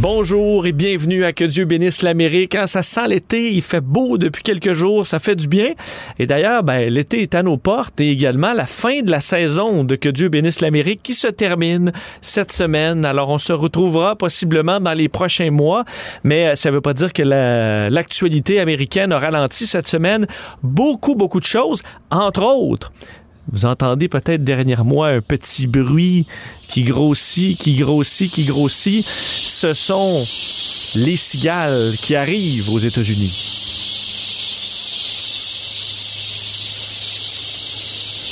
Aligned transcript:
Bonjour 0.00 0.66
et 0.66 0.72
bienvenue 0.72 1.24
à 1.24 1.32
Que 1.32 1.44
Dieu 1.44 1.64
bénisse 1.66 2.02
l'Amérique. 2.02 2.52
Quand 2.52 2.66
ça 2.66 2.82
sent 2.82 3.06
l'été, 3.08 3.52
il 3.52 3.60
fait 3.62 3.80
beau 3.82 4.16
depuis 4.16 4.42
quelques 4.42 4.72
jours, 4.72 5.04
ça 5.06 5.18
fait 5.18 5.36
du 5.36 5.46
bien. 5.48 5.72
Et 6.18 6.26
d'ailleurs, 6.26 6.62
ben, 6.64 6.88
l'été 6.90 7.20
est 7.22 7.34
à 7.34 7.42
nos 7.42 7.56
portes 7.58 8.00
et 8.00 8.10
également 8.10 8.52
la 8.54 8.64
fin 8.66 9.02
de 9.02 9.10
la 9.10 9.20
saison 9.20 9.84
de 9.84 9.94
Que 9.94 10.08
Dieu 10.08 10.28
bénisse 10.30 10.60
l'Amérique 10.60 11.02
qui 11.02 11.14
se 11.14 11.28
termine 11.28 11.92
cette 12.22 12.52
semaine. 12.52 13.04
Alors 13.04 13.28
on 13.28 13.38
se 13.38 13.52
retrouvera 13.52 14.16
possiblement 14.16 14.80
dans 14.80 14.94
les 14.94 15.08
prochains 15.10 15.50
mois, 15.50 15.84
mais 16.24 16.48
euh, 16.48 16.54
ça 16.54 16.70
ne 16.70 16.74
veut 16.74 16.80
pas 16.80 16.94
dire 16.94 17.12
que 17.12 17.22
la- 17.22 17.90
l'actualité 17.90 18.60
américaine 18.60 19.12
a 19.12 19.18
ralenti 19.18 19.66
cette 19.66 19.86
semaine. 19.86 20.26
Beaucoup, 20.62 21.14
beaucoup 21.14 21.40
de 21.40 21.44
choses, 21.44 21.82
entre 22.10 22.42
autres. 22.42 22.92
Vous 23.50 23.66
entendez 23.66 24.08
peut-être 24.08 24.44
derrière 24.44 24.84
moi 24.84 25.08
un 25.08 25.20
petit 25.20 25.66
bruit 25.66 26.26
qui 26.68 26.84
grossit, 26.84 27.58
qui 27.58 27.74
grossit, 27.76 28.30
qui 28.30 28.44
grossit. 28.44 29.04
Ce 29.04 29.72
sont 29.74 30.24
les 30.96 31.16
cigales 31.16 31.92
qui 31.96 32.14
arrivent 32.14 32.70
aux 32.70 32.78
États-Unis. 32.78 33.71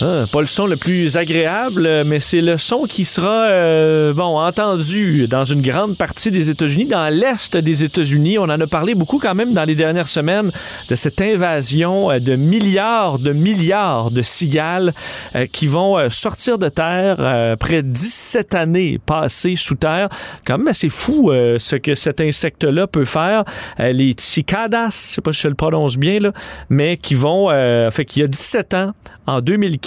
Ah, 0.03 0.25
pas 0.33 0.41
le 0.41 0.47
son 0.47 0.67
le 0.67 0.77
plus 0.77 1.19
agréable, 1.19 2.05
mais 2.07 2.21
c'est 2.21 2.41
le 2.41 2.57
son 2.57 2.85
qui 2.85 3.05
sera 3.05 3.45
euh, 3.45 4.15
bon 4.15 4.39
entendu 4.39 5.27
dans 5.29 5.45
une 5.45 5.61
grande 5.61 5.97
partie 5.97 6.31
des 6.31 6.49
États-Unis, 6.49 6.87
dans 6.87 7.13
l'est 7.13 7.55
des 7.57 7.85
États-Unis. 7.85 8.39
On 8.39 8.45
en 8.45 8.61
a 8.61 8.67
parlé 8.67 8.95
beaucoup 8.95 9.19
quand 9.19 9.35
même 9.35 9.53
dans 9.53 9.65
les 9.65 9.75
dernières 9.75 10.09
semaines 10.09 10.51
de 10.89 10.95
cette 10.95 11.21
invasion 11.21 12.11
euh, 12.11 12.19
de 12.19 12.35
milliards 12.35 13.19
de 13.19 13.33
milliards 13.33 14.11
de 14.11 14.23
cigales 14.23 14.95
euh, 15.37 15.47
qui 15.53 15.67
vont 15.67 16.09
sortir 16.09 16.57
de 16.57 16.71
terre 16.71 17.21
après 17.21 17.83
17 17.83 18.55
années 18.55 18.99
passées 19.05 19.57
sous 19.57 19.75
terre. 19.75 20.09
Quand 20.47 20.57
même 20.57 20.69
assez 20.69 20.89
fou 20.89 21.31
ce 21.31 21.77
que 21.77 21.95
cet 21.95 22.21
insecte-là 22.21 22.87
peut 22.87 23.05
faire. 23.05 23.45
Les 23.79 24.15
cicadas, 24.17 24.91
je 24.91 25.15
sais 25.15 25.21
pas 25.21 25.33
si 25.33 25.43
je 25.43 25.49
le 25.49 25.55
prononce 25.55 25.97
bien 25.97 26.21
là, 26.21 26.33
mais 26.71 26.97
qui 26.97 27.15
vont, 27.15 27.51
fait 27.91 28.05
qu'il 28.05 28.23
y 28.23 28.25
a 28.25 28.29
17 28.29 28.75
ans, 28.75 28.93
en 29.27 29.41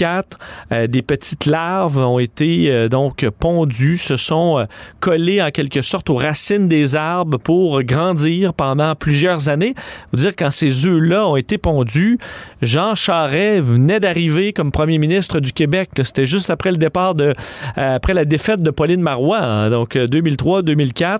2004, 0.04 0.38
euh, 0.72 0.88
des 0.88 1.02
petites 1.02 1.46
larves 1.46 1.98
ont 1.98 2.20
été 2.20 2.70
euh, 2.70 2.90
donc 2.90 3.28
pondues, 3.40 3.98
se 3.98 4.18
sont 4.18 4.59
euh, 4.59 4.66
collées 5.00 5.42
en 5.42 5.52
quelque 5.52 5.82
sorte 5.82 6.09
aux 6.09 6.16
racines 6.16 6.68
des 6.68 6.96
arbres 6.96 7.38
pour 7.38 7.82
grandir 7.84 8.54
pendant 8.54 8.96
plusieurs 8.96 9.50
années. 9.50 9.74
Vous 10.12 10.20
dire 10.20 10.34
quand 10.38 10.52
ces 10.52 10.86
œufs-là 10.86 11.28
ont 11.28 11.36
été 11.36 11.58
pondus, 11.58 12.20
Jean 12.62 12.96
Charest 12.96 13.64
venait 13.64 14.00
d'arriver 14.00 14.54
comme 14.54 14.72
premier 14.72 14.98
ministre 14.98 15.40
du 15.40 15.54
Québec. 15.54 15.90
C'était 16.04 16.26
juste 16.26 16.50
après 16.50 16.72
le 16.72 16.78
départ 16.78 17.16
de, 17.16 17.34
la 17.76 18.26
défaite 18.26 18.59
de 18.62 18.70
Pauline 18.70 19.02
Marois, 19.02 19.40
hein, 19.40 19.70
donc 19.70 19.96
2003-2004. 19.96 21.20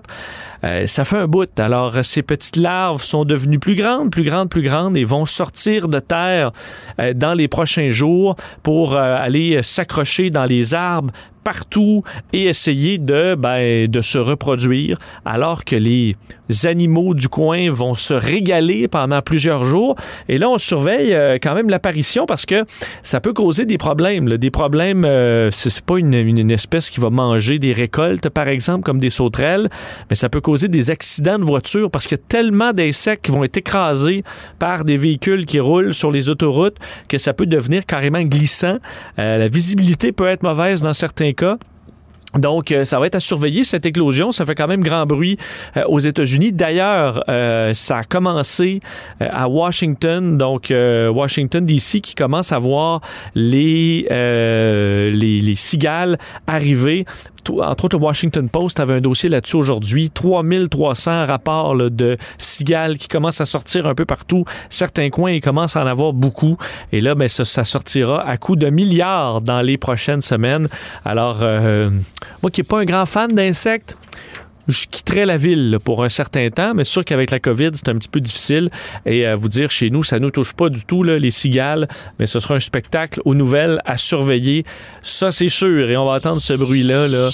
Euh, 0.62 0.86
ça 0.86 1.04
fait 1.04 1.18
un 1.18 1.26
bout. 1.26 1.48
Alors, 1.58 2.04
ces 2.04 2.22
petites 2.22 2.56
larves 2.56 3.02
sont 3.02 3.24
devenues 3.24 3.58
plus 3.58 3.74
grandes, 3.74 4.10
plus 4.10 4.24
grandes, 4.24 4.48
plus 4.48 4.62
grandes 4.62 4.96
et 4.96 5.04
vont 5.04 5.26
sortir 5.26 5.88
de 5.88 5.98
terre 5.98 6.52
euh, 7.00 7.12
dans 7.14 7.34
les 7.34 7.48
prochains 7.48 7.90
jours 7.90 8.36
pour 8.62 8.94
euh, 8.94 9.16
aller 9.18 9.62
s'accrocher 9.62 10.30
dans 10.30 10.44
les 10.44 10.74
arbres 10.74 11.12
partout 11.44 12.02
et 12.32 12.44
essayer 12.46 12.98
de, 12.98 13.34
ben, 13.36 13.86
de 13.88 14.00
se 14.00 14.18
reproduire 14.18 14.98
alors 15.24 15.64
que 15.64 15.76
les 15.76 16.16
animaux 16.64 17.14
du 17.14 17.28
coin 17.28 17.70
vont 17.70 17.94
se 17.94 18.14
régaler 18.14 18.88
pendant 18.88 19.22
plusieurs 19.22 19.64
jours. 19.64 19.96
Et 20.28 20.38
là, 20.38 20.48
on 20.50 20.58
surveille 20.58 21.12
euh, 21.14 21.38
quand 21.40 21.54
même 21.54 21.70
l'apparition 21.70 22.26
parce 22.26 22.44
que 22.46 22.64
ça 23.02 23.20
peut 23.20 23.32
causer 23.32 23.64
des 23.66 23.78
problèmes. 23.78 24.28
Des 24.36 24.50
problèmes, 24.50 25.04
euh, 25.04 25.50
c'est 25.52 25.80
pas 25.84 25.98
une, 25.98 26.12
une- 26.14 26.38
une 26.38 26.50
espèce 26.50 26.90
qui 26.90 27.00
va 27.00 27.10
manger 27.10 27.58
des 27.58 27.72
récoltes, 27.72 28.28
par 28.28 28.48
exemple, 28.48 28.84
comme 28.84 28.98
des 28.98 29.10
sauterelles, 29.10 29.68
mais 30.10 30.16
ça 30.16 30.28
peut 30.28 30.40
causer 30.40 30.68
des 30.68 30.90
accidents 30.90 31.38
de 31.38 31.44
voiture 31.44 31.90
parce 31.90 32.06
qu'il 32.06 32.18
y 32.18 32.20
a 32.20 32.24
tellement 32.28 32.72
d'insectes 32.72 33.24
qui 33.24 33.30
vont 33.30 33.44
être 33.44 33.56
écrasés 33.56 34.22
par 34.58 34.84
des 34.84 34.96
véhicules 34.96 35.46
qui 35.46 35.60
roulent 35.60 35.94
sur 35.94 36.10
les 36.10 36.28
autoroutes 36.28 36.76
que 37.08 37.18
ça 37.18 37.32
peut 37.32 37.46
devenir 37.46 37.86
carrément 37.86 38.22
glissant. 38.22 38.78
Euh, 39.18 39.38
la 39.38 39.48
visibilité 39.48 40.12
peut 40.12 40.26
être 40.28 40.42
mauvaise 40.42 40.82
dans 40.82 40.92
certains 40.92 41.32
Donc, 42.38 42.72
euh, 42.72 42.84
ça 42.84 42.98
va 42.98 43.06
être 43.06 43.14
à 43.14 43.20
surveiller 43.20 43.64
cette 43.64 43.86
éclosion. 43.86 44.32
Ça 44.32 44.44
fait 44.44 44.54
quand 44.54 44.66
même 44.66 44.82
grand 44.82 45.06
bruit 45.06 45.36
euh, 45.76 45.84
aux 45.86 46.00
États-Unis. 46.00 46.52
D'ailleurs, 46.52 47.24
euh, 47.28 47.74
ça 47.74 47.98
a 47.98 48.04
commencé 48.04 48.80
à 49.20 49.48
Washington, 49.48 50.36
donc 50.36 50.72
Washington 50.72 51.64
DC, 51.64 52.00
qui 52.00 52.14
commence 52.14 52.52
à 52.52 52.58
voir 52.58 53.00
les, 53.34 54.06
les 55.12 55.54
cigales 55.56 56.18
arriver. 56.46 57.04
Entre 57.50 57.84
autres, 57.84 57.98
le 57.98 58.02
Washington 58.02 58.48
Post 58.48 58.80
avait 58.80 58.94
un 58.94 59.00
dossier 59.00 59.28
là-dessus 59.28 59.56
aujourd'hui. 59.56 60.10
3300 60.10 61.26
rapports 61.26 61.76
de 61.76 62.16
cigales 62.38 62.98
qui 62.98 63.08
commencent 63.08 63.40
à 63.40 63.46
sortir 63.46 63.86
un 63.86 63.94
peu 63.94 64.04
partout. 64.04 64.44
Certains 64.70 65.10
coins, 65.10 65.32
ils 65.32 65.40
commencent 65.40 65.76
à 65.76 65.82
en 65.82 65.86
avoir 65.86 66.12
beaucoup. 66.12 66.56
Et 66.92 67.00
là, 67.00 67.14
ben, 67.14 67.28
ça, 67.28 67.64
sortira 67.64 68.26
à 68.26 68.36
coût 68.36 68.56
de 68.56 68.68
milliards 68.70 69.40
dans 69.40 69.62
les 69.62 69.78
prochaines 69.78 70.22
semaines. 70.22 70.68
Alors, 71.04 71.38
euh, 71.42 71.90
moi 72.42 72.50
qui 72.50 72.60
n'ai 72.60 72.64
pas 72.64 72.80
un 72.80 72.84
grand 72.84 73.06
fan 73.06 73.32
d'insectes, 73.32 73.96
je 74.68 74.86
quitterais 74.90 75.26
la 75.26 75.36
ville 75.36 75.78
pour 75.84 76.04
un 76.04 76.08
certain 76.08 76.48
temps, 76.50 76.74
mais 76.74 76.84
sûr 76.84 77.04
qu'avec 77.04 77.30
la 77.30 77.40
COVID, 77.40 77.70
c'est 77.74 77.88
un 77.88 77.96
petit 77.96 78.08
peu 78.08 78.20
difficile. 78.20 78.70
Et 79.06 79.26
à 79.26 79.34
vous 79.34 79.48
dire, 79.48 79.70
chez 79.70 79.90
nous, 79.90 80.02
ça 80.02 80.18
nous 80.18 80.30
touche 80.30 80.52
pas 80.52 80.68
du 80.68 80.84
tout, 80.84 81.02
les 81.02 81.30
cigales, 81.30 81.88
mais 82.18 82.26
ce 82.26 82.40
sera 82.40 82.54
un 82.54 82.60
spectacle 82.60 83.20
aux 83.24 83.34
nouvelles 83.34 83.80
à 83.84 83.96
surveiller. 83.96 84.64
Ça, 85.02 85.32
c'est 85.32 85.48
sûr. 85.48 85.90
Et 85.90 85.96
on 85.96 86.06
va 86.06 86.12
entendre 86.12 86.40
ce 86.40 86.54
bruit-là 86.54 87.08
là, 87.08 87.30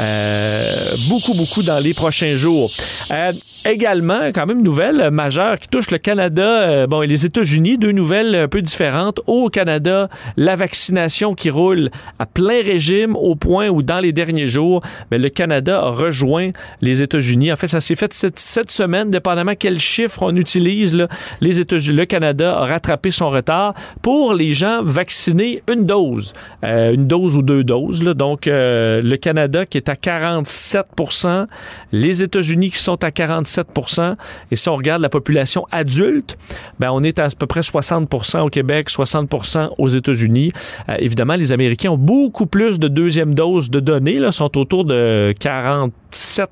euh, 0.00 0.72
beaucoup, 1.08 1.34
beaucoup 1.34 1.62
dans 1.62 1.78
les 1.78 1.94
prochains 1.94 2.34
jours. 2.36 2.70
Euh, 3.10 3.32
également, 3.64 4.28
quand 4.34 4.46
même, 4.46 4.62
nouvelle 4.62 5.10
majeure 5.10 5.58
qui 5.58 5.68
touche 5.68 5.90
le 5.90 5.98
Canada 5.98 6.62
euh, 6.62 6.86
bon, 6.86 7.02
et 7.02 7.06
les 7.06 7.26
États-Unis. 7.26 7.78
Deux 7.78 7.92
nouvelles 7.92 8.34
un 8.34 8.48
peu 8.48 8.62
différentes. 8.62 9.20
Au 9.26 9.48
Canada, 9.48 10.08
la 10.36 10.56
vaccination 10.56 11.34
qui 11.34 11.50
roule 11.50 11.90
à 12.18 12.26
plein 12.26 12.62
régime 12.62 13.16
au 13.16 13.34
point 13.34 13.68
où, 13.68 13.82
dans 13.82 14.00
les 14.00 14.12
derniers 14.12 14.46
jours, 14.46 14.82
ben, 15.10 15.20
le 15.20 15.28
Canada 15.28 15.80
a 15.80 15.90
rejoint 15.90 16.50
les 16.80 17.02
États-Unis. 17.02 17.52
En 17.52 17.56
fait, 17.56 17.68
ça 17.68 17.80
s'est 17.80 17.94
fait 17.94 18.12
cette, 18.12 18.70
semaine, 18.70 19.10
dépendamment 19.10 19.54
quel 19.58 19.78
chiffre 19.78 20.22
on 20.22 20.34
utilise. 20.36 20.94
là, 20.94 21.08
les 21.40 21.60
États-Unis, 21.60 21.96
le 21.96 22.06
Canada 22.06 22.56
a 22.56 22.66
rattrapé 22.66 23.10
son 23.10 23.30
retard 23.30 23.74
pour 24.02 24.34
les 24.34 24.52
gens 24.52 24.82
vaccinés 24.82 25.62
une 25.70 25.86
dose, 25.86 26.32
Euh, 26.64 26.92
une 26.94 27.06
dose 27.06 27.36
ou 27.36 27.42
deux 27.42 27.64
doses. 27.64 28.02
là. 28.02 28.14
Donc, 28.14 28.46
euh, 28.46 29.00
le 29.02 29.16
Canada 29.16 29.66
qui 29.66 29.78
est 29.78 29.88
à 29.88 29.94
47% 29.94 31.46
les 31.92 32.22
États-Unis 32.22 32.70
qui 32.70 32.78
sont 32.78 33.02
à 33.04 33.10
47% 33.10 34.16
et 34.50 34.56
si 34.56 34.68
on 34.68 34.76
regarde 34.76 35.02
la 35.02 35.08
population 35.08 35.66
adulte, 35.70 36.36
ben, 36.78 36.90
on 36.92 37.02
est 37.02 37.18
à, 37.18 37.28
peu 37.30 37.46
près 37.46 37.60
60% 37.60 38.40
au 38.40 38.48
Québec, 38.48 38.88
60% 38.90 39.70
aux 39.78 39.88
États-Unis. 39.88 40.52
Euh, 40.88 40.96
évidemment, 40.98 41.36
les 41.36 41.52
Américains 41.52 41.90
ont 41.90 41.98
beaucoup 41.98 42.46
plus 42.46 42.78
de 42.78 42.88
deuxième 42.88 43.34
doses 43.34 43.70
de 43.70 43.80
données, 43.80 44.18
là, 44.18 44.32
sont 44.32 44.56
autour 44.58 44.84
de 44.84 45.34
47 45.38 46.40
euh, 46.42 46.46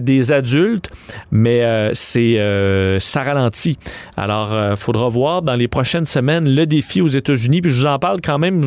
des 0.00 0.32
adultes, 0.32 0.90
mais 1.30 1.62
euh, 1.62 1.90
c'est 1.94 2.38
euh, 2.38 2.98
ça 2.98 3.22
ralentit. 3.22 3.78
Alors, 4.16 4.54
il 4.70 4.76
faudra 4.76 5.08
voir 5.08 5.42
dans 5.42 5.56
les 5.56 5.68
prochaines 5.68 6.06
semaines 6.06 6.48
le 6.48 6.66
défi 6.66 7.00
aux 7.00 7.08
États-Unis. 7.08 7.62
Puis 7.62 7.70
je 7.70 7.80
vous 7.80 7.86
en 7.86 7.98
parle 7.98 8.20
quand 8.22 8.38
même 8.38 8.62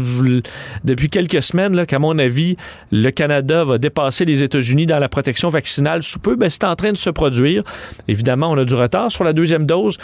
depuis 0.84 1.10
quelques 1.10 1.44
semaines 1.44 1.86
qu'à 1.86 2.00
mon 2.00 2.18
avis, 2.18 2.58
le 2.92 3.10
Canada 3.12 3.64
va 3.64 3.78
dépasser 3.78 4.26
les 4.26 4.44
États-Unis 4.44 4.86
dans 4.86 5.00
la 5.00 5.10
protection 5.10 5.50
vaccinale 5.50 6.04
sous 6.04 6.20
peu. 6.20 6.36
Ben, 6.36 6.50
c'est 6.50 6.64
en 6.64 6.76
train 6.76 6.92
de 6.92 6.98
se 6.98 7.10
produire. 7.10 7.64
Évidemment, 8.08 8.52
on 8.52 8.58
a 8.58 8.66
du 8.66 8.76
retard 8.76 9.12
sur 9.12 9.24
la 9.24 9.34
deuxième 9.34 9.66
dose, 9.66 9.98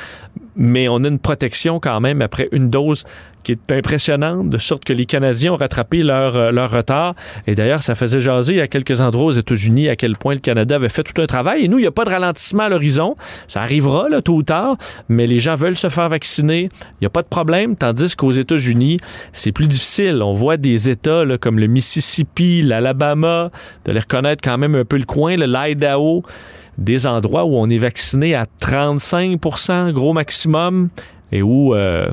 mais 0.59 0.88
on 0.90 1.03
a 1.03 1.08
une 1.08 1.20
protection 1.20 1.79
quand 1.79 2.00
même 2.02 2.22
après 2.22 2.50
une 2.52 2.70
dose 2.70 3.06
qui 3.44 3.53
est 3.53 3.72
impressionnante, 3.72 4.50
de 4.50 4.58
sorte 4.58 4.84
que 4.84 4.91
les 4.91 5.06
Canadiens 5.06 5.53
ont 5.53 5.58
rattrapé 5.58 6.03
leur, 6.03 6.35
euh, 6.35 6.52
leur 6.52 6.70
retard. 6.70 7.16
Et 7.47 7.56
d'ailleurs, 7.56 7.82
ça 7.82 7.96
faisait 7.96 8.20
jaser 8.20 8.61
à 8.61 8.67
quelques 8.67 9.00
endroits 9.00 9.28
aux 9.28 9.32
États-Unis 9.32 9.88
à 9.88 9.96
quel 9.96 10.17
point 10.17 10.34
le 10.34 10.41
Canada 10.41 10.76
avait 10.76 10.90
fait 10.90 11.03
tout 11.03 11.20
un 11.22 11.26
travail. 11.26 11.64
Et 11.64 11.67
nous, 11.70 11.78
il 11.79 11.82
n'y 11.82 11.88
a 11.88 11.91
pas 11.91 12.03
de 12.03 12.09
ralentissement 12.09 12.64
à 12.64 12.70
l'horizon. 12.70 13.16
Ça 13.47 13.61
arrivera, 13.61 14.09
là, 14.09 14.22
tôt 14.22 14.35
ou 14.35 14.44
tard, 14.44 14.78
mais 15.08 15.26
les 15.26 15.40
gens 15.40 15.56
veulent 15.56 15.78
se 15.78 15.88
faire 15.88 16.09
vacciner. 16.09 16.70
Il 16.94 17.03
n'y 17.03 17.08
a 17.08 17.09
pas 17.09 17.22
de 17.22 17.28
problème, 17.28 17.78
tandis 17.78 18.14
qu'aux 18.16 18.32
États-Unis, 18.32 18.97
c'est 19.32 19.53
plus 19.53 19.67
difficile. 19.67 20.22
On 20.22 20.34
voit 20.34 20.58
des 20.58 20.90
États 20.90 21.23
là, 21.23 21.38
comme 21.38 21.59
le 21.59 21.67
Mississippi, 21.67 22.61
l'Alabama, 22.61 23.52
de 23.85 23.91
les 23.94 24.00
reconnaître 24.00 24.41
quand 24.44 24.58
même 24.58 24.76
un 24.76 24.85
peu 24.85 24.97
le 24.97 25.06
coin, 25.06 25.38
l'Idaho, 25.38 26.23
des 26.79 27.05
endroits 27.05 27.46
où 27.46 27.55
on 27.55 27.70
est 27.70 27.78
vacciné 27.78 28.34
à 28.34 28.46
35% 28.61 29.91
gros 29.91 30.14
maximum, 30.14 30.90
et 31.31 31.41
où... 31.41 31.76
euh, 31.76 32.09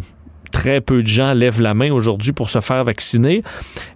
très 0.56 0.80
peu 0.80 1.02
de 1.02 1.06
gens 1.06 1.34
lèvent 1.34 1.60
la 1.60 1.74
main 1.74 1.92
aujourd'hui 1.92 2.32
pour 2.32 2.48
se 2.48 2.60
faire 2.60 2.82
vacciner. 2.82 3.42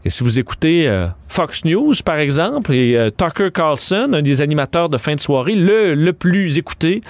Et 0.05 0.11
si 0.11 0.23
vous 0.23 0.39
écoutez 0.39 0.87
euh, 0.87 1.07
Fox 1.27 1.65
News, 1.65 1.95
par 2.05 2.19
exemple, 2.19 2.75
et 2.75 2.99
euh, 2.99 3.11
Tucker 3.11 3.51
Carlson, 3.51 4.11
un 4.13 4.21
des 4.21 4.43
animateurs 4.43 4.91
de 4.91 4.99
fin 4.99 5.15
de 5.15 5.21
soirée, 5.21 5.55
le, 5.55 6.11
plus 6.13 6.59
écouté, 6.59 7.01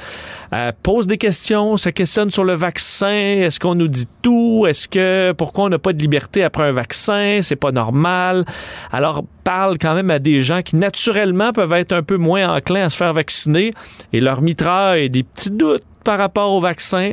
euh, 0.52 0.70
pose 0.84 1.08
des 1.08 1.18
questions, 1.18 1.76
se 1.76 1.88
questionne 1.88 2.30
sur 2.30 2.44
le 2.44 2.54
vaccin. 2.54 3.42
Est-ce 3.42 3.58
qu'on 3.58 3.74
nous 3.74 3.88
dit 3.88 4.06
tout? 4.22 4.66
Est-ce 4.68 4.88
que 4.88 5.32
pourquoi 5.32 5.64
on 5.64 5.68
n'a 5.68 5.80
pas 5.80 5.92
de 5.92 5.98
liberté 5.98 6.44
après 6.44 6.68
un 6.68 6.72
vaccin? 6.72 7.40
C'est 7.42 7.56
pas 7.56 7.72
normal? 7.72 8.44
Alors, 8.92 9.24
parle 9.42 9.78
quand 9.78 9.94
même 9.94 10.10
à 10.10 10.20
des 10.20 10.42
gens 10.42 10.62
qui 10.62 10.76
naturellement 10.76 11.52
peuvent 11.52 11.72
être 11.72 11.92
un 11.92 12.04
peu 12.04 12.18
moins 12.18 12.54
enclins 12.54 12.84
à 12.84 12.88
se 12.88 12.96
faire 12.96 13.12
vacciner 13.12 13.72
et 14.12 14.20
leur 14.20 14.42
mitraille 14.42 15.10
des 15.10 15.24
petits 15.24 15.50
doutes 15.50 15.82
par 16.04 16.18
rapport 16.18 16.52
au 16.52 16.60
vaccin, 16.60 17.12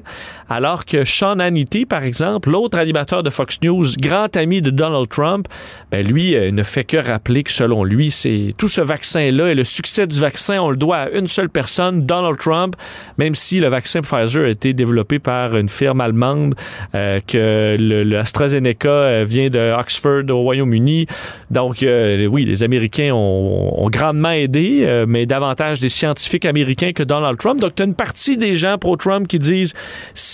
alors 0.50 0.86
que 0.86 1.04
Sean 1.04 1.40
Hannity, 1.40 1.86
par 1.86 2.04
exemple, 2.04 2.50
l'autre 2.50 2.78
animateur 2.78 3.24
de 3.24 3.30
Fox 3.30 3.60
News, 3.62 3.86
grand 4.02 4.36
ami 4.38 4.62
de 4.62 4.70
Donald 4.70 5.10
Trump, 5.10 5.48
ben 5.92 6.06
lui 6.06 6.36
euh, 6.36 6.52
ne 6.52 6.64
fait 6.64 6.84
que 6.84 6.98
rappeler 6.98 7.44
que 7.44 7.52
selon 7.52 7.84
lui, 7.84 8.12
c'est 8.12 8.54
tout 8.58 8.68
ce 8.68 8.82
vaccin-là 8.82 9.50
et 9.50 9.56
le 9.56 9.64
succès 9.64 10.08
du 10.08 10.20
vaccin, 10.20 10.60
on 10.60 10.70
le 10.70 10.78
doit 10.78 10.98
à 10.98 11.10
une 11.10 11.28
seule 11.28 11.50
personne, 11.50 12.06
Donald 12.06 12.38
Trump, 12.38 12.76
même 13.18 13.36
si 13.36 13.60
le 13.60 13.68
vaccin 13.68 14.02
Pfizer 14.02 14.46
a 14.46 14.50
été 14.50 14.74
développé 14.74 15.20
par 15.20 15.56
une 15.58 15.70
firme 15.70 16.02
allemande, 16.02 16.56
euh, 16.96 17.20
que 17.26 17.76
l'AstraZeneca 17.78 18.90
euh, 18.90 19.26
vient 19.28 19.50
de 19.50 19.74
Oxford 19.78 20.24
au 20.30 20.42
Royaume-Uni. 20.42 21.08
Donc, 21.52 21.78
oui, 21.82 22.46
les 22.46 22.64
Américains 22.64 23.14
ont, 23.14 23.74
ont 23.78 23.90
grandement 23.90 24.32
aidé, 24.32 25.04
mais 25.08 25.26
davantage 25.26 25.80
des 25.80 25.90
scientifiques 25.90 26.46
américains 26.46 26.92
que 26.94 27.04
Donald 27.04 27.38
Trump. 27.38 27.60
Donc, 27.60 27.76
tu 27.76 27.84
as 27.84 27.86
une 27.86 27.96
partie 27.96 28.38
des 28.38 28.56
gens 28.56 28.77
pro-Trump 28.78 29.28
qui 29.28 29.40
disent 29.40 29.74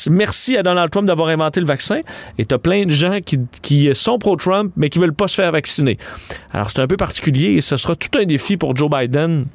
merci 0.09 0.57
à 0.57 0.63
Donald 0.63 0.91
Trump 0.91 1.07
d'avoir 1.07 1.29
inventé 1.29 1.59
le 1.59 1.65
vaccin. 1.65 2.01
Et 2.37 2.45
tu 2.45 2.53
as 2.53 2.59
plein 2.59 2.85
de 2.85 2.91
gens 2.91 3.19
qui, 3.23 3.39
qui 3.61 3.93
sont 3.93 4.17
pro-Trump, 4.17 4.71
mais 4.75 4.89
qui 4.89 4.99
veulent 4.99 5.13
pas 5.13 5.27
se 5.27 5.35
faire 5.35 5.51
vacciner. 5.51 5.97
Alors, 6.51 6.69
c'est 6.69 6.81
un 6.81 6.87
peu 6.87 6.97
particulier 6.97 7.53
et 7.53 7.61
ce 7.61 7.75
sera 7.75 7.95
tout 7.95 8.17
un 8.17 8.25
défi 8.25 8.57
pour 8.57 8.75
Joe 8.75 8.89
Biden 8.89 9.45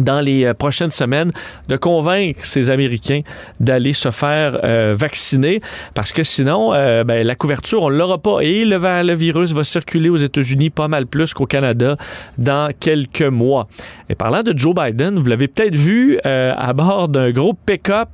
dans 0.00 0.20
les 0.20 0.44
euh, 0.44 0.54
prochaines 0.54 0.90
semaines 0.90 1.32
de 1.68 1.76
convaincre 1.76 2.44
ces 2.44 2.70
Américains 2.70 3.20
d'aller 3.60 3.92
se 3.92 4.10
faire 4.10 4.58
euh, 4.64 4.94
vacciner 4.96 5.60
parce 5.94 6.12
que 6.12 6.22
sinon 6.22 6.72
euh, 6.74 7.04
ben, 7.04 7.26
la 7.26 7.34
couverture 7.34 7.82
on 7.82 7.88
l'aura 7.88 8.18
pas 8.18 8.40
et 8.40 8.64
le, 8.64 9.14
virus 9.14 9.52
va 9.52 9.64
circuler 9.64 10.08
aux 10.08 10.16
États-Unis 10.16 10.70
pas 10.70 10.88
mal 10.88 11.06
plus 11.06 11.32
qu'au 11.34 11.46
Canada 11.46 11.94
dans 12.38 12.70
quelques 12.78 13.22
mois. 13.22 13.68
Et 14.08 14.14
parlant 14.14 14.42
de 14.42 14.56
Joe 14.56 14.74
Biden, 14.74 15.18
vous 15.18 15.26
l'avez 15.26 15.48
peut-être 15.48 15.74
vu 15.74 16.18
à 16.22 16.72
bord 16.72 17.08
d'un 17.08 17.30
gros 17.30 17.54
pick-up 17.54 18.08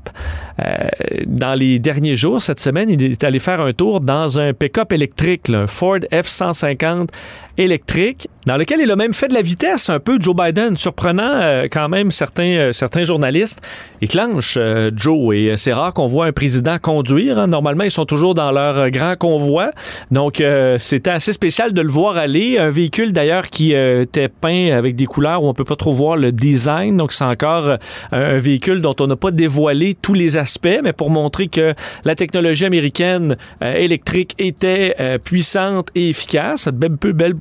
dans 1.27 1.59
les 1.59 1.79
derniers 1.79 2.17
jours 2.17 2.43
cette 2.43 2.61
semaine, 2.61 2.91
il 2.91 3.03
est 3.03 3.25
allé 3.25 3.39
faire 3.39 3.61
un 3.61 3.73
tour 3.73 4.01
dans 4.01 4.39
un 4.39 4.53
pick-up 4.53 4.93
électrique, 4.93 5.49
là, 5.49 5.61
un 5.61 5.67
Ford 5.67 5.99
F150 6.13 7.09
électrique, 7.57 8.29
dans 8.47 8.57
lequel 8.57 8.81
il 8.81 8.91
a 8.91 8.97
même 8.97 9.13
fait 9.13 9.29
de 9.29 9.35
la 9.35 9.43
vitesse 9.43 9.91
un 9.91 10.01
peu, 10.01 10.19
Joe 10.19 10.35
Biden, 10.35 10.77
surprenant 10.77 11.41
euh, 11.43 11.67
quand 11.71 11.89
même 11.89 12.11
certains, 12.11 12.57
euh, 12.57 12.73
certains 12.73 13.05
journalistes. 13.05 13.61
Il 14.01 14.09
clenche 14.09 14.55
euh, 14.57 14.91
Joe 14.97 15.35
et 15.35 15.57
c'est 15.59 15.75
rare 15.75 15.93
qu'on 15.93 16.07
voit 16.07 16.27
un 16.27 16.33
président 16.33 16.79
conduire. 16.79 17.39
Hein. 17.39 17.49
Normalement, 17.49 17.85
ils 17.85 17.91
sont 17.91 18.07
toujours 18.07 18.35
dans 18.35 18.51
leur 18.51 18.91
grand 18.91 19.17
convoi. 19.17 19.73
Donc, 20.11 20.43
c'était 20.79 21.11
assez 21.11 21.33
spécial 21.33 21.73
de 21.73 21.81
le 21.81 21.91
voir 21.91 22.17
aller. 22.17 22.59
Un 22.59 22.71
véhicule 22.71 23.13
d'ailleurs 23.13 23.49
qui 23.49 23.73
était 23.73 24.29
peint 24.29 24.73
avec 24.73 24.97
des 24.97 25.07
couleurs 25.07 25.43
où 25.43 25.49
on 25.49 25.55
peut 25.55 25.65
pas 25.65 25.77
trop 25.77 25.93
voir 25.93 26.17
le 26.17 26.33
design. 26.33 26.97
Donc, 26.97 27.13
c'est 27.13 27.25
encore 27.25 27.77
un 28.13 28.37
véhicule 28.37 28.81
dont 28.81 28.95
on 29.01 29.07
n'a 29.07 29.17
pas 29.17 29.31
dévoilé 29.31 29.95
tous 30.01 30.15
les 30.15 30.37
aspects, 30.37 30.81
mais 30.83 30.93
pour 30.93 31.11
montrer 31.11 31.49
que 31.49 31.75
la 32.05 32.15
technologie 32.15 32.65
américaine 32.65 33.37
électrique 33.61 34.35
était 34.39 35.19
puissante 35.23 35.89
et 35.95 36.09
efficace. 36.09 36.69
Belle 36.69 37.37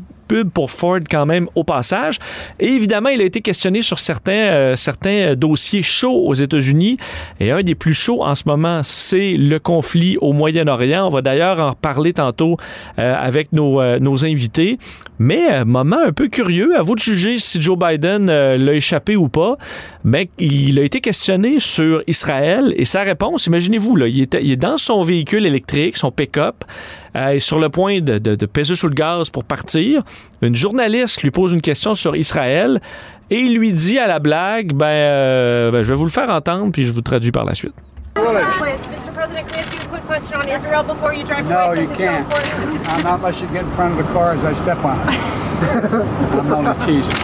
pour 0.54 0.72
Ford 0.72 1.00
quand 1.10 1.26
même 1.26 1.48
au 1.56 1.64
passage. 1.64 2.20
Et 2.60 2.68
évidemment, 2.68 3.10
il 3.10 3.22
a 3.22 3.26
été 3.26 3.42
questionné 3.42 3.81
sur 3.81 4.00
certains, 4.00 4.31
euh, 4.31 4.76
certains 4.76 5.36
dossiers 5.36 5.81
chauds 5.81 6.26
aux 6.26 6.34
États-Unis. 6.34 6.98
Et 7.40 7.52
un 7.52 7.64
des 7.64 7.76
plus 7.76 7.94
chauds 7.94 8.24
en 8.24 8.36
ce 8.36 8.44
moment, 8.46 8.81
c'est 8.84 9.34
le 9.34 9.60
conflit 9.60 10.18
au 10.22 10.34
Moyen-Orient. 10.34 11.06
On 11.06 11.10
va 11.10 11.22
d'ailleurs 11.22 11.60
en 11.60 11.70
reparler 11.72 12.14
tantôt 12.14 12.58
euh, 12.98 13.16
avec 13.18 13.52
nos, 13.54 13.81
euh, 13.81 14.00
nos 14.00 14.26
invités. 14.26 14.78
Mais 15.18 15.66
moment 15.66 16.00
un 16.06 16.14
peu 16.14 16.30
curieux, 16.30 16.78
à 16.78 16.81
vous 16.81 16.96
de 16.96 17.00
juger 17.00 17.40
si 17.40 17.60
Joe 17.60 17.78
Biden 17.78 18.28
l'a 18.28 18.74
échappé 18.74 19.18
ou 19.18 19.28
pas. 19.28 19.58
Mais 20.06 20.30
il 20.40 20.80
a 20.80 20.84
été 20.84 21.02
questionné 21.02 21.60
sur 21.60 22.04
Israël 22.08 22.74
et 22.78 22.86
sa 22.86 23.02
réponse, 23.02 23.48
imaginez-vous, 23.48 23.98
là, 23.98 24.08
il, 24.08 24.28
il 24.42 24.52
est 24.52 24.56
dans 24.56 24.78
son 24.78 25.02
véhicule 25.02 25.46
électrique, 25.46 25.98
son 25.98 26.12
pick-up. 26.12 26.64
Euh, 27.16 27.30
est 27.30 27.40
sur 27.40 27.60
le 27.60 27.70
point 27.70 28.02
de, 28.02 28.18
de, 28.18 28.36
de, 28.36 28.46
peser 28.46 28.76
sous 28.76 28.88
le 28.88 28.94
gaz 28.94 29.30
pour 29.30 29.44
partir. 29.44 30.04
Une 30.42 30.56
journaliste 30.56 31.24
lui 31.24 31.32
pose 31.32 31.54
une 31.54 31.62
question 31.62 31.96
sur 31.96 32.16
Israël 32.16 32.82
et 33.30 33.40
il 33.40 33.58
lui 33.58 33.74
dit 33.74 33.98
à 33.98 34.08
la 34.08 34.20
blague, 34.20 34.74
ben, 34.74 34.86
euh, 34.86 35.72
ben 35.72 35.82
je 35.82 35.90
vais 35.90 35.96
vous 35.96 36.06
le 36.06 36.12
faire 36.12 36.30
entendre 36.30 36.72
puis 36.72 36.86
je 36.86 36.94
vous 36.94 37.02
traduis 37.02 37.32
par 37.32 37.46
la 37.46 37.56
suite. 37.56 37.74
Mr. 38.16 38.24
President, 39.14 39.48
can 39.48 39.56
I 39.56 39.60
ask 39.60 39.74
you 39.74 39.80
a 39.80 39.88
quick 39.90 40.08
question 40.08 40.40
on 40.40 40.48
Israel 40.48 40.84
before 40.84 41.14
you 41.14 41.24
drive 41.24 41.46
away? 41.46 41.54
No, 41.54 41.74
you 41.74 41.90
can't. 41.90 42.26
I'm 42.90 43.04
not 43.04 43.20
unless 43.20 43.42
you 43.42 43.48
get 43.48 43.64
in 43.64 43.72
front 43.72 43.98
of 43.98 44.06
the 44.06 44.12
car 44.14 44.34
as 44.34 44.44
I 44.44 44.54
step 44.54 44.84
on 44.84 45.00
it. 45.00 45.10
I'm 46.40 46.52
only 46.52 46.74
teasing. 46.80 47.16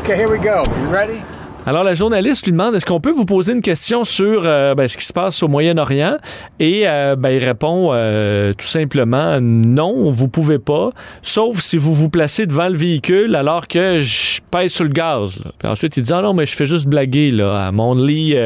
Okay, 0.00 0.16
here 0.16 0.30
we 0.30 0.38
go. 0.38 0.64
You 0.80 0.88
ready? 0.88 1.22
Alors, 1.66 1.82
la 1.82 1.94
journaliste 1.94 2.44
lui 2.44 2.52
demande 2.52 2.74
est-ce 2.74 2.84
qu'on 2.84 3.00
peut 3.00 3.10
vous 3.10 3.24
poser 3.24 3.52
une 3.52 3.62
question 3.62 4.04
sur 4.04 4.42
euh, 4.44 4.74
ben, 4.74 4.86
ce 4.86 4.98
qui 4.98 5.04
se 5.06 5.14
passe 5.14 5.42
au 5.42 5.48
Moyen-Orient? 5.48 6.18
Et 6.60 6.82
euh, 6.84 7.16
ben, 7.16 7.30
il 7.30 7.42
répond 7.42 7.88
euh, 7.92 8.52
tout 8.52 8.66
simplement 8.66 9.40
non, 9.40 10.10
vous 10.10 10.28
pouvez 10.28 10.58
pas, 10.58 10.90
sauf 11.22 11.60
si 11.60 11.78
vous 11.78 11.94
vous 11.94 12.10
placez 12.10 12.44
devant 12.44 12.68
le 12.68 12.76
véhicule 12.76 13.34
alors 13.34 13.66
que 13.66 14.00
je 14.00 14.42
pèse 14.50 14.72
sur 14.72 14.84
le 14.84 14.90
gaz. 14.90 15.38
Puis 15.58 15.66
ensuite, 15.66 15.96
il 15.96 16.02
dit 16.02 16.12
ah 16.12 16.20
non, 16.20 16.34
mais 16.34 16.44
je 16.44 16.54
fais 16.54 16.66
juste 16.66 16.86
blaguer 16.86 17.30
là, 17.30 17.66
à 17.66 17.72
mon 17.72 17.94
lit 17.94 18.36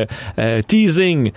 teasing. 0.69 1.33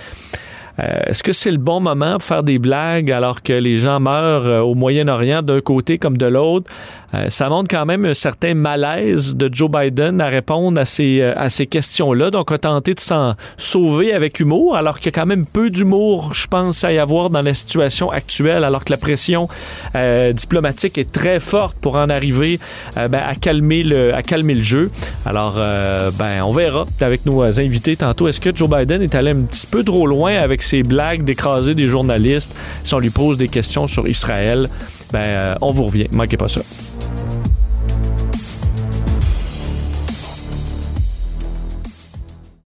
Est-ce 0.77 1.21
que 1.21 1.33
c'est 1.33 1.51
le 1.51 1.57
bon 1.57 1.79
moment 1.79 2.13
pour 2.13 2.23
faire 2.23 2.43
des 2.43 2.57
blagues 2.57 3.11
alors 3.11 3.41
que 3.41 3.53
les 3.53 3.79
gens 3.79 3.99
meurent 3.99 4.65
au 4.65 4.73
Moyen-Orient 4.73 5.41
d'un 5.41 5.61
côté 5.61 5.97
comme 5.97 6.17
de 6.17 6.25
l'autre? 6.25 6.71
Euh, 7.13 7.29
ça 7.29 7.49
montre 7.49 7.67
quand 7.69 7.85
même 7.85 8.05
un 8.05 8.13
certain 8.13 8.53
malaise 8.53 9.35
de 9.35 9.49
Joe 9.51 9.69
Biden 9.69 10.21
à 10.21 10.27
répondre 10.27 10.79
à 10.79 10.85
ces, 10.85 11.19
euh, 11.21 11.49
ces 11.49 11.67
questions-là. 11.67 12.31
Donc, 12.31 12.51
a 12.51 12.57
tenté 12.57 12.93
de 12.93 12.99
s'en 12.99 13.35
sauver 13.57 14.13
avec 14.13 14.39
humour, 14.39 14.75
alors 14.75 14.99
qu'il 14.99 15.07
y 15.07 15.09
a 15.09 15.11
quand 15.19 15.25
même 15.25 15.45
peu 15.45 15.69
d'humour, 15.69 16.33
je 16.33 16.47
pense, 16.47 16.83
à 16.83 16.93
y 16.93 16.99
avoir 16.99 17.29
dans 17.29 17.41
la 17.41 17.53
situation 17.53 18.09
actuelle, 18.09 18.63
alors 18.63 18.85
que 18.85 18.91
la 18.91 18.97
pression 18.97 19.49
euh, 19.95 20.31
diplomatique 20.31 20.97
est 20.97 21.11
très 21.11 21.39
forte 21.39 21.77
pour 21.77 21.95
en 21.95 22.09
arriver 22.09 22.59
ben, 22.95 23.21
à, 23.25 23.35
calmer 23.35 23.83
le, 23.83 24.13
à 24.13 24.21
calmer 24.21 24.53
le 24.53 24.63
jeu. 24.63 24.91
Alors, 25.25 25.55
ben, 25.55 26.43
on 26.43 26.51
verra 26.51 26.85
avec 27.01 27.25
nos 27.25 27.41
invités 27.59 27.95
tantôt. 27.95 28.27
Est-ce 28.27 28.39
que 28.39 28.55
Joe 28.55 28.69
Biden 28.69 29.01
est 29.01 29.15
allé 29.15 29.31
un 29.31 29.41
petit 29.41 29.67
peu 29.67 29.83
trop 29.83 30.07
loin 30.07 30.37
avec 30.61 30.63
ses 30.63 30.83
blagues 30.83 31.23
d'écraser 31.23 31.73
des 31.73 31.87
journalistes 31.87 32.51
si 32.83 32.93
on 32.93 32.99
lui 32.99 33.09
pose 33.09 33.37
des 33.37 33.47
questions 33.47 33.87
sur 33.87 34.07
Israël? 34.07 34.69
Ben, 35.11 35.57
on 35.61 35.71
vous 35.71 35.85
revient. 35.85 36.07
Manquez 36.11 36.37
pas 36.37 36.47
ça. 36.47 36.61